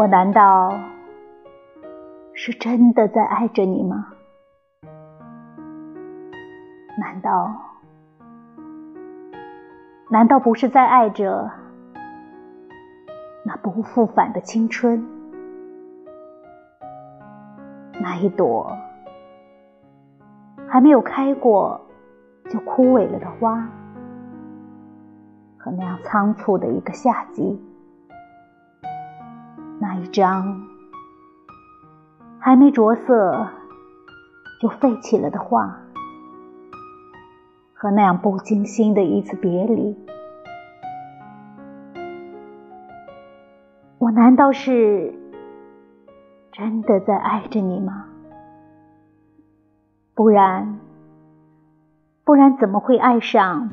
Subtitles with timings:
[0.00, 0.72] 我难道
[2.32, 4.06] 是真的在爱着你吗？
[6.98, 7.54] 难道
[10.08, 11.50] 难道不是在爱着
[13.44, 15.06] 那不复返的青春，
[18.00, 18.74] 那一朵
[20.66, 21.78] 还没有开过
[22.48, 23.68] 就枯萎了的花，
[25.58, 27.62] 和那样仓促的一个夏季？
[29.82, 30.60] 那一张
[32.38, 33.48] 还没着色
[34.60, 35.80] 就废弃了的画，
[37.72, 39.96] 和那样不经心的一次别离，
[43.96, 45.14] 我难道是
[46.52, 48.04] 真的在爱着你吗？
[50.14, 50.78] 不然，
[52.22, 53.70] 不然怎么会爱上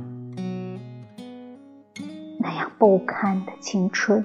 [2.39, 4.23] 那样不堪的青春？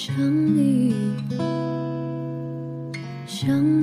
[0.00, 0.14] 想
[0.54, 0.94] 你
[3.26, 3.77] 想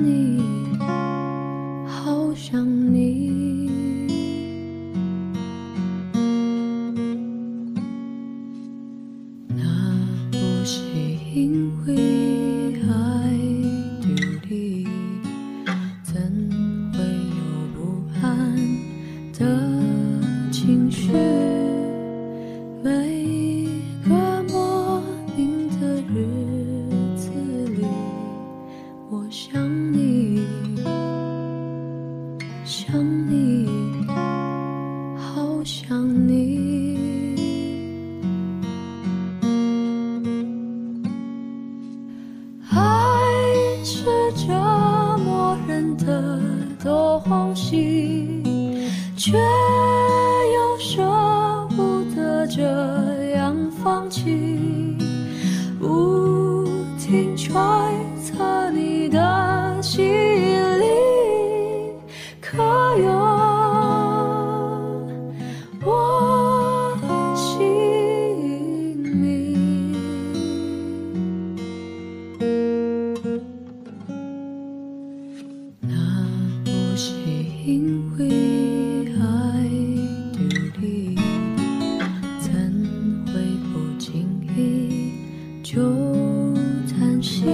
[49.16, 49.32] 却
[87.28, 87.50] 细雨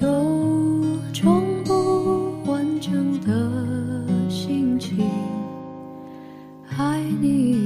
[0.00, 0.06] 有
[1.12, 5.04] 种不完整的心情。
[6.78, 7.63] 爱你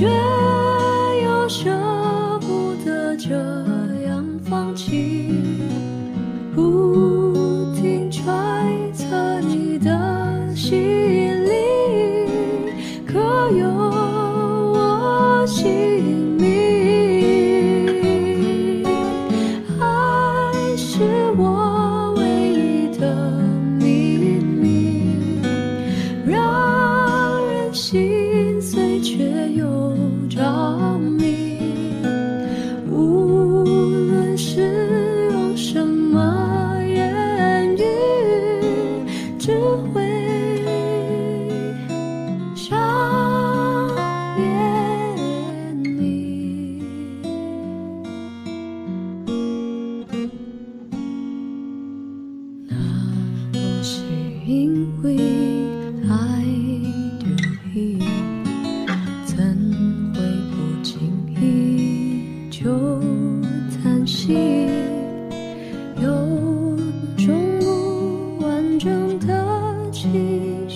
[0.00, 0.29] 磨人的东西，却。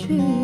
[0.06, 0.43] choose.